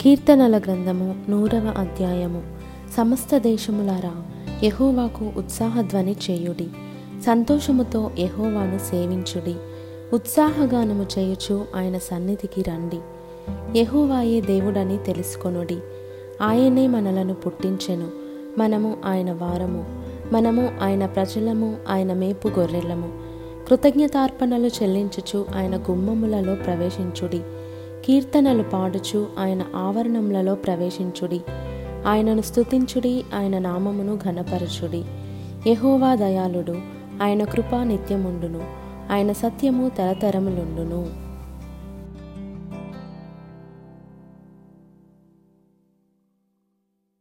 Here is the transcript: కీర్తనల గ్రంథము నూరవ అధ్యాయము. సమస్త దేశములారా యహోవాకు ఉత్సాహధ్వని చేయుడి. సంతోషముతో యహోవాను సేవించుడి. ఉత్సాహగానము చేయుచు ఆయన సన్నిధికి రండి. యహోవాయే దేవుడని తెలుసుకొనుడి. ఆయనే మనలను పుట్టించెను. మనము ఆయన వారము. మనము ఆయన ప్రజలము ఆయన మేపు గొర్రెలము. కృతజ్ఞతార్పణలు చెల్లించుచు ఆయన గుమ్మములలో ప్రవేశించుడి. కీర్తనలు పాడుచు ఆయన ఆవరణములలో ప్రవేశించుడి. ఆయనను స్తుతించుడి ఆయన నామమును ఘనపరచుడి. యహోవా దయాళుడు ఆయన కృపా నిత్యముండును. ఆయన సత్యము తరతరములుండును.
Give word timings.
కీర్తనల 0.00 0.58
గ్రంథము 0.58 1.16
నూరవ 1.28 1.74
అధ్యాయము. 1.78 2.42
సమస్త 2.96 3.38
దేశములారా 3.38 4.14
యహోవాకు 4.64 5.32
ఉత్సాహధ్వని 5.36 6.16
చేయుడి. 6.30 6.68
సంతోషముతో 7.26 8.10
యహోవాను 8.18 8.78
సేవించుడి. 8.78 9.54
ఉత్సాహగానము 10.12 11.06
చేయుచు 11.18 11.64
ఆయన 11.76 11.98
సన్నిధికి 11.98 12.62
రండి. 12.62 12.98
యహోవాయే 13.78 14.40
దేవుడని 14.40 14.98
తెలుసుకొనుడి. 14.98 15.78
ఆయనే 16.42 16.86
మనలను 16.86 17.34
పుట్టించెను. 17.34 18.06
మనము 18.58 18.96
ఆయన 19.04 19.32
వారము. 19.32 19.84
మనము 20.32 20.70
ఆయన 20.82 21.06
ప్రజలము 21.06 21.76
ఆయన 21.88 22.12
మేపు 22.12 22.48
గొర్రెలము. 22.48 23.12
కృతజ్ఞతార్పణలు 23.68 24.66
చెల్లించుచు 24.66 25.46
ఆయన 25.56 25.76
గుమ్మములలో 25.76 26.54
ప్రవేశించుడి. 26.54 27.40
కీర్తనలు 28.08 28.62
పాడుచు 28.62 29.26
ఆయన 29.38 29.64
ఆవరణములలో 29.76 30.54
ప్రవేశించుడి. 30.54 31.40
ఆయనను 32.06 32.40
స్తుతించుడి 32.42 33.24
ఆయన 33.34 33.58
నామమును 33.58 34.18
ఘనపరచుడి. 34.24 35.04
యహోవా 35.70 36.14
దయాళుడు 36.14 36.74
ఆయన 37.22 37.44
కృపా 37.44 37.84
నిత్యముండును. 37.84 38.60
ఆయన 39.12 39.32
సత్యము 39.32 39.88
తరతరములుండును. 39.88 41.27